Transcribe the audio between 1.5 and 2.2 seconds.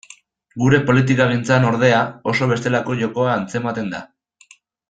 ordea,